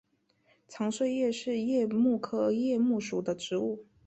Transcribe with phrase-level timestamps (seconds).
[0.67, 3.85] 长穗桦是桦木科桦木属的植物。